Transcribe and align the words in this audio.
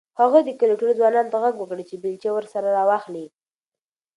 هغه 0.19 0.39
د 0.43 0.49
کلي 0.59 0.75
ټولو 0.79 0.97
ځوانانو 0.99 1.31
ته 1.33 1.37
غږ 1.43 1.55
وکړ 1.59 1.77
چې 1.89 1.95
بیلچې 2.03 2.29
ورسره 2.33 2.67
راواخلي. 2.77 3.25